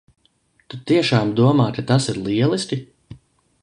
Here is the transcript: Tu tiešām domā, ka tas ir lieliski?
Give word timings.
Tu 0.73 0.79
tiešām 0.93 1.35
domā, 1.41 1.69
ka 1.77 1.87
tas 1.93 2.11
ir 2.15 2.21
lieliski? 2.29 2.85